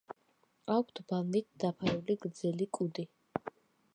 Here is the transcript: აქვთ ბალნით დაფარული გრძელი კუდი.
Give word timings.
აქვთ 0.75 1.01
ბალნით 1.11 1.47
დაფარული 1.65 2.17
გრძელი 2.25 2.69
კუდი. 2.79 3.09